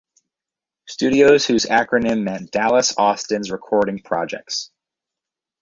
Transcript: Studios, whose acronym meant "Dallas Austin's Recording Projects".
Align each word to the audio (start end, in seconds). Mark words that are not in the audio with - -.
Studios, 0.87 1.45
whose 1.45 1.65
acronym 1.67 2.23
meant 2.23 2.49
"Dallas 2.49 2.97
Austin's 2.97 3.51
Recording 3.51 3.99
Projects". 4.01 4.71